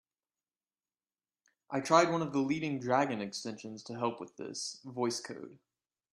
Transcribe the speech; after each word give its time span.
I 1.69 1.79
tried 1.79 2.09
one 2.11 2.23
of 2.23 2.33
the 2.33 2.39
leading 2.39 2.79
Dragon 2.79 3.21
extensions 3.21 3.83
to 3.83 3.99
help 3.99 4.19
with 4.19 4.35
this, 4.35 4.79
Voice 4.83 5.21
Code. 5.21 5.59